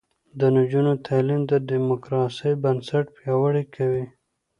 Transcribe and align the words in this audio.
د 0.39 0.41
نجونو 0.55 0.93
تعلیم 1.07 1.41
د 1.51 1.53
دیموکراسۍ 1.69 2.53
بنسټ 2.63 3.05
پیاوړی 3.17 3.63
کوي. 3.75 4.05